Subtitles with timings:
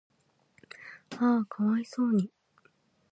[1.11, 2.31] 嗚呼可哀想に